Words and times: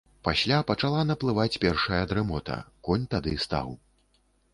Пасля 0.27 0.59
пачала 0.69 1.01
наплываць 1.09 1.59
першая 1.65 1.99
дрымота, 2.13 2.57
конь 2.89 3.05
тады 3.13 3.35
стаў. 3.45 3.67